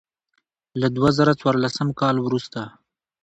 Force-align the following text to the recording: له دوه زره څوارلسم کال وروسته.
له 0.81 0.87
دوه 0.95 1.09
زره 1.17 1.33
څوارلسم 1.39 1.87
کال 1.99 2.15
وروسته. 2.21 2.61